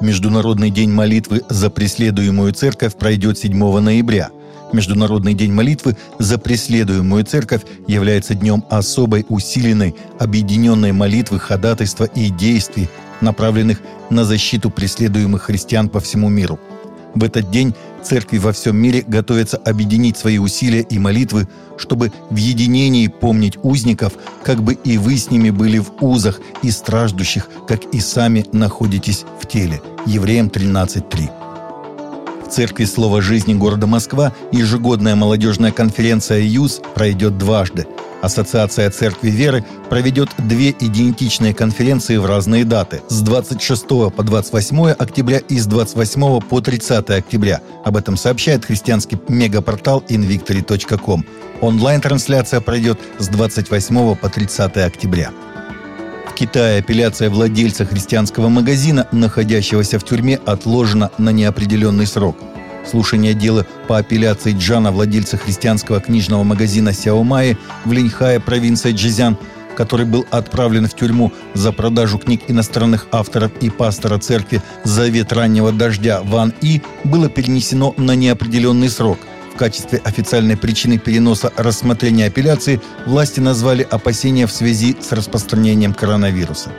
Международный 0.00 0.70
день 0.70 0.90
молитвы 0.90 1.42
за 1.48 1.70
преследуемую 1.70 2.52
церковь 2.52 2.96
пройдет 2.96 3.38
7 3.38 3.80
ноября. 3.80 4.30
Международный 4.72 5.34
день 5.34 5.52
молитвы 5.52 5.96
за 6.18 6.36
преследуемую 6.36 7.24
церковь 7.24 7.62
является 7.86 8.34
днем 8.34 8.64
особой 8.70 9.24
усиленной, 9.28 9.94
объединенной 10.18 10.92
молитвы, 10.92 11.38
ходатайства 11.38 12.04
и 12.04 12.30
действий, 12.30 12.88
направленных 13.20 13.80
на 14.10 14.24
защиту 14.24 14.68
преследуемых 14.68 15.42
христиан 15.42 15.88
по 15.88 16.00
всему 16.00 16.28
миру. 16.28 16.58
В 17.14 17.22
этот 17.22 17.50
день 17.50 17.74
церкви 18.02 18.38
во 18.38 18.52
всем 18.52 18.76
мире 18.76 19.04
готовятся 19.06 19.56
объединить 19.56 20.16
свои 20.16 20.38
усилия 20.38 20.82
и 20.82 20.98
молитвы, 20.98 21.48
чтобы 21.78 22.12
в 22.30 22.36
единении 22.36 23.06
помнить 23.06 23.58
узников, 23.62 24.14
как 24.42 24.62
бы 24.62 24.74
и 24.74 24.98
вы 24.98 25.16
с 25.16 25.30
ними 25.30 25.50
были 25.50 25.78
в 25.78 25.92
узах, 26.00 26.40
и 26.62 26.70
страждущих, 26.70 27.48
как 27.68 27.84
и 27.94 28.00
сами 28.00 28.44
находитесь 28.52 29.24
в 29.40 29.43
теле. 29.54 29.80
Евреям 30.04 30.48
13.3. 30.48 31.30
В 32.44 32.50
Церкви 32.50 32.84
Слова 32.84 33.22
Жизни 33.22 33.54
города 33.54 33.86
Москва 33.86 34.32
ежегодная 34.50 35.14
молодежная 35.14 35.70
конференция 35.70 36.40
ЮЗ 36.40 36.80
пройдет 36.94 37.38
дважды– 37.38 37.86
Ассоциация 38.24 38.88
Церкви 38.90 39.28
Веры 39.28 39.64
проведет 39.90 40.30
две 40.38 40.70
идентичные 40.70 41.52
конференции 41.52 42.16
в 42.16 42.24
разные 42.24 42.64
даты– 42.64 43.02
с 43.08 43.20
26 43.20 43.86
по 43.86 44.22
28 44.22 44.92
октября 44.92 45.38
и 45.38 45.58
с 45.58 45.66
28 45.66 46.40
по 46.40 46.60
30 46.62 47.10
октября. 47.10 47.60
Об 47.84 47.98
этом 47.98 48.16
сообщает 48.16 48.64
христианский 48.64 49.18
мегапортал 49.28 50.02
invictory.com. 50.08 51.22
Онлайн-трансляция 51.60 52.60
пройдет 52.62 52.98
с 53.18 53.28
28 53.28 54.16
по 54.16 54.28
30 54.30 54.76
октября. 54.78 55.30
Китае 56.34 56.80
апелляция 56.80 57.30
владельца 57.30 57.84
христианского 57.84 58.48
магазина, 58.48 59.06
находящегося 59.12 59.98
в 59.98 60.04
тюрьме, 60.04 60.40
отложена 60.44 61.10
на 61.18 61.30
неопределенный 61.30 62.06
срок– 62.06 62.36
Слушание 62.86 63.34
дела 63.34 63.66
по 63.88 63.98
апелляции 63.98 64.54
Джана, 64.56 64.92
владельца 64.92 65.36
христианского 65.36 66.00
книжного 66.00 66.42
магазина 66.42 66.92
Сяомаи 66.92 67.56
в 67.84 67.92
Линьхае, 67.92 68.40
провинция 68.40 68.92
Джизян, 68.92 69.38
который 69.74 70.06
был 70.06 70.26
отправлен 70.30 70.86
в 70.86 70.94
тюрьму 70.94 71.32
за 71.54 71.72
продажу 71.72 72.18
книг 72.18 72.42
иностранных 72.48 73.06
авторов 73.10 73.52
и 73.60 73.70
пастора 73.70 74.18
церкви 74.18 74.62
«Завет 74.84 75.32
раннего 75.32 75.72
дождя» 75.72 76.20
Ван 76.22 76.52
И, 76.60 76.82
было 77.04 77.28
перенесено 77.28 77.94
на 77.96 78.14
неопределенный 78.14 78.90
срок. 78.90 79.18
В 79.54 79.56
качестве 79.56 80.00
официальной 80.04 80.56
причины 80.56 80.98
переноса 80.98 81.52
рассмотрения 81.56 82.26
апелляции 82.26 82.80
власти 83.06 83.38
назвали 83.38 83.86
опасения 83.88 84.48
в 84.48 84.52
связи 84.52 84.96
с 85.00 85.12
распространением 85.12 85.94
коронавируса. 85.94 86.72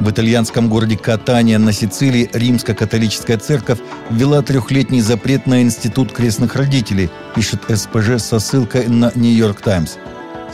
В 0.00 0.10
итальянском 0.10 0.70
городе 0.70 0.96
Катания 0.96 1.58
на 1.58 1.72
Сицилии 1.72 2.30
римско-католическая 2.32 3.36
церковь 3.38 3.78
ввела 4.10 4.40
трехлетний 4.40 5.00
запрет 5.00 5.46
на 5.46 5.60
институт 5.60 6.12
крестных 6.12 6.56
родителей, 6.56 7.10
пишет 7.34 7.60
СПЖ 7.68 8.22
со 8.22 8.38
ссылкой 8.38 8.88
на 8.88 9.12
«Нью-Йорк 9.14 9.60
Таймс». 9.60 9.96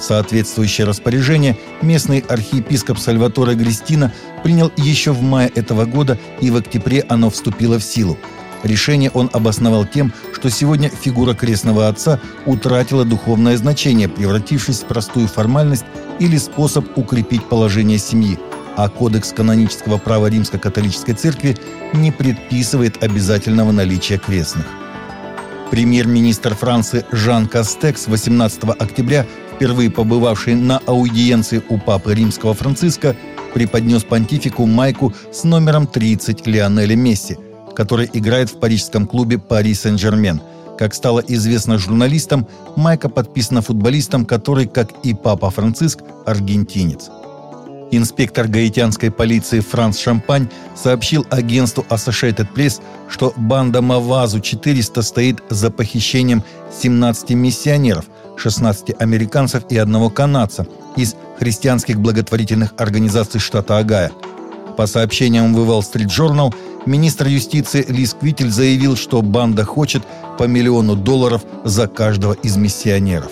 Соответствующее 0.00 0.88
распоряжение 0.88 1.56
местный 1.82 2.18
архиепископ 2.18 2.98
Сальваторе 2.98 3.54
Гристина 3.54 4.12
принял 4.42 4.72
еще 4.76 5.12
в 5.12 5.22
мае 5.22 5.48
этого 5.54 5.84
года, 5.84 6.18
и 6.40 6.50
в 6.50 6.56
октябре 6.56 7.04
оно 7.08 7.30
вступило 7.30 7.78
в 7.78 7.84
силу. 7.84 8.18
Решение 8.62 9.10
он 9.10 9.28
обосновал 9.32 9.84
тем, 9.84 10.12
что 10.32 10.50
сегодня 10.50 10.88
фигура 10.88 11.34
крестного 11.34 11.88
отца 11.88 12.20
утратила 12.46 13.04
духовное 13.04 13.56
значение, 13.56 14.08
превратившись 14.08 14.80
в 14.80 14.86
простую 14.86 15.26
формальность 15.26 15.84
или 16.20 16.36
способ 16.36 16.86
укрепить 16.96 17.44
положение 17.48 17.98
семьи– 17.98 18.38
а 18.76 18.88
Кодекс 18.88 19.32
канонического 19.32 19.98
права 19.98 20.28
Римско-католической 20.28 21.14
церкви 21.14 21.56
не 21.92 22.10
предписывает 22.10 23.02
обязательного 23.02 23.72
наличия 23.72 24.18
крестных. 24.18 24.66
Премьер-министр 25.70 26.54
Франции 26.54 27.04
Жан 27.12 27.48
Кастекс 27.48 28.06
18 28.06 28.64
октября, 28.78 29.26
впервые 29.54 29.90
побывавший 29.90 30.54
на 30.54 30.78
аудиенции 30.78 31.62
у 31.68 31.78
папы 31.78 32.14
римского 32.14 32.54
Франциска, 32.54 33.16
преподнес 33.54 34.04
понтифику 34.04 34.66
майку 34.66 35.14
с 35.32 35.44
номером 35.44 35.86
30 35.86 36.46
Лионеля 36.46 36.96
Месси, 36.96 37.38
который 37.74 38.08
играет 38.12 38.50
в 38.50 38.58
парижском 38.58 39.06
клубе 39.06 39.38
«Пари 39.38 39.74
Сен-Жермен». 39.74 40.40
Как 40.78 40.94
стало 40.94 41.20
известно 41.20 41.78
журналистам, 41.78 42.46
майка 42.76 43.08
подписана 43.08 43.62
футболистом, 43.62 44.24
который, 44.24 44.66
как 44.66 44.90
и 45.02 45.14
папа 45.14 45.50
Франциск, 45.50 46.00
аргентинец– 46.26 47.10
Инспектор 47.94 48.48
гаитянской 48.48 49.10
полиции 49.10 49.60
Франс 49.60 49.98
Шампань 49.98 50.48
сообщил 50.74 51.26
агентству 51.28 51.84
Associated 51.90 52.48
Press, 52.56 52.80
что 53.10 53.34
банда 53.36 53.80
Мавазу-400 53.80 55.02
стоит 55.02 55.42
за 55.50 55.70
похищением 55.70 56.42
17 56.80 57.30
миссионеров, 57.32 58.06
16 58.38 58.98
американцев 58.98 59.64
и 59.68 59.76
одного 59.76 60.08
канадца 60.08 60.66
из 60.96 61.16
христианских 61.38 62.00
благотворительных 62.00 62.72
организаций 62.78 63.40
штата 63.40 63.76
Агая. 63.76 64.10
По 64.78 64.86
сообщениям 64.86 65.54
в 65.54 65.58
Wall 65.58 65.82
Street 65.82 66.06
Journal, 66.06 66.54
министр 66.86 67.28
юстиции 67.28 67.84
Лис 67.88 68.14
Квитель 68.14 68.50
заявил, 68.50 68.96
что 68.96 69.22
банда 69.22 69.64
хочет 69.64 70.02
по 70.38 70.44
миллиону 70.44 70.96
долларов 70.96 71.42
за 71.64 71.88
каждого 71.88 72.32
из 72.32 72.56
миссионеров. 72.56 73.30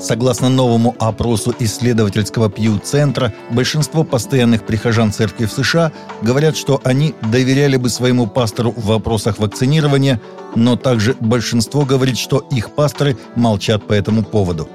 Согласно 0.00 0.48
новому 0.48 0.94
опросу 1.00 1.52
исследовательского 1.58 2.48
Пью-центра, 2.48 3.32
большинство 3.50 4.04
постоянных 4.04 4.64
прихожан 4.64 5.12
церкви 5.12 5.46
в 5.46 5.52
США 5.52 5.90
говорят, 6.22 6.56
что 6.56 6.80
они 6.84 7.14
доверяли 7.32 7.76
бы 7.76 7.88
своему 7.88 8.28
пастору 8.28 8.70
в 8.70 8.86
вопросах 8.86 9.38
вакцинирования, 9.38 10.20
но 10.54 10.76
также 10.76 11.16
большинство 11.18 11.84
говорит, 11.84 12.16
что 12.16 12.38
их 12.52 12.70
пасторы 12.70 13.16
молчат 13.34 13.86
по 13.88 13.92
этому 13.92 14.22
поводу. 14.22 14.68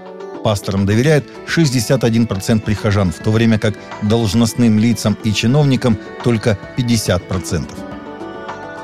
Пасторам 0.43 0.85
доверяет 0.85 1.25
61% 1.47 2.59
прихожан, 2.59 3.11
в 3.11 3.19
то 3.19 3.31
время 3.31 3.57
как 3.57 3.75
должностным 4.01 4.77
лицам 4.77 5.17
и 5.23 5.33
чиновникам 5.33 5.97
только 6.23 6.57
50%. 6.77 7.67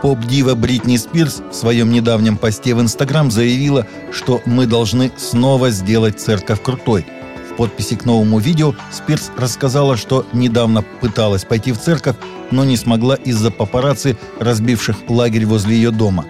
Поп-дива 0.01 0.55
Бритни 0.55 0.95
Спирс 0.95 1.41
в 1.51 1.53
своем 1.53 1.91
недавнем 1.91 2.37
посте 2.37 2.73
в 2.73 2.79
Инстаграм 2.79 3.29
заявила, 3.29 3.85
что 4.11 4.41
мы 4.45 4.65
должны 4.65 5.11
снова 5.17 5.71
сделать 5.71 6.21
церковь 6.21 6.61
крутой. 6.63 7.05
В 7.51 7.55
подписи 7.57 7.97
к 7.97 8.05
новому 8.05 8.39
видео 8.39 8.73
Спирс 8.93 9.29
рассказала, 9.37 9.97
что 9.97 10.25
недавно 10.31 10.83
пыталась 11.01 11.43
пойти 11.43 11.73
в 11.73 11.79
церковь, 11.79 12.15
но 12.49 12.63
не 12.63 12.77
смогла 12.77 13.15
из-за 13.15 13.51
папарацци, 13.51 14.17
разбивших 14.39 15.09
лагерь 15.09 15.45
возле 15.45 15.75
ее 15.75 15.91
дома. 15.91 16.25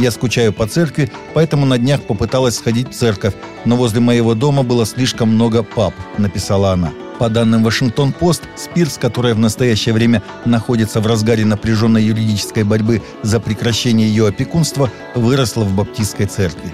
Я 0.00 0.10
скучаю 0.10 0.54
по 0.54 0.66
церкви, 0.66 1.12
поэтому 1.34 1.66
на 1.66 1.76
днях 1.76 2.00
попыталась 2.00 2.56
сходить 2.56 2.88
в 2.88 2.94
церковь, 2.94 3.34
но 3.66 3.76
возле 3.76 4.00
моего 4.00 4.34
дома 4.34 4.62
было 4.62 4.86
слишком 4.86 5.28
много 5.28 5.62
пап, 5.62 5.92
написала 6.16 6.72
она. 6.72 6.90
По 7.18 7.28
данным 7.28 7.62
Вашингтон-Пост, 7.62 8.44
Спирс, 8.56 8.96
которая 8.96 9.34
в 9.34 9.38
настоящее 9.38 9.92
время 9.92 10.22
находится 10.46 11.02
в 11.02 11.06
разгаре 11.06 11.44
напряженной 11.44 12.02
юридической 12.02 12.64
борьбы 12.64 13.02
за 13.22 13.40
прекращение 13.40 14.08
ее 14.08 14.26
опекунства, 14.26 14.90
выросла 15.14 15.64
в 15.64 15.74
баптистской 15.74 16.24
церкви. 16.24 16.72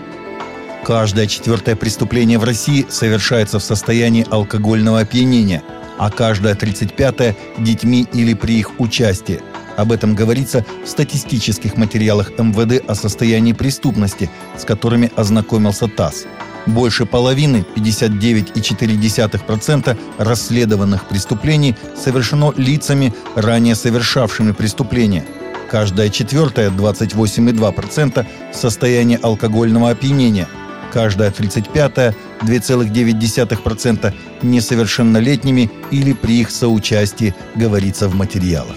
Каждое 0.84 1.26
четвертое 1.26 1.75
преступление 1.75 2.38
в 2.38 2.44
России 2.44 2.86
совершается 2.88 3.59
в 3.59 3.65
состоянии 3.65 4.25
алкогольного 4.31 5.00
опьянения, 5.00 5.65
а 5.98 6.12
каждое 6.12 6.54
35-е– 6.54 7.34
детьми 7.59 8.06
или 8.12 8.34
при 8.34 8.60
их 8.60 8.78
участии. 8.78 9.41
Об 9.76 9.92
этом 9.92 10.14
говорится 10.14 10.64
в 10.84 10.88
статистических 10.88 11.76
материалах 11.76 12.31
МВД 12.38 12.88
о 12.88 12.94
состоянии 12.94 13.53
преступности, 13.53 14.31
с 14.56 14.64
которыми 14.64 15.10
ознакомился 15.16 15.88
ТАСС– 15.88 16.26
больше 16.66 17.06
половины, 17.06 17.64
59,4% 17.76 19.97
расследованных 20.19 21.09
преступлений 21.09 21.76
совершено 21.97 22.53
лицами, 22.56 23.15
ранее 23.36 23.76
совершавшими 23.76 24.53
преступления. 24.53 25.24
Каждая 25.71 26.10
четвертая, 26.10 26.71
28,2%, 26.71 28.27
в 28.53 28.56
состоянии 28.56 29.18
алкогольного 29.22 29.91
опьянения. 29.91 30.48
Каждая 30.92 31.30
35-я, 31.30 32.15
2,9% 32.42 34.15
несовершеннолетними 34.42 35.71
или 35.91 36.12
при 36.12 36.41
их 36.41 36.51
соучастии, 36.51 37.34
говорится 37.54 38.09
в 38.09 38.15
материалах. 38.15 38.77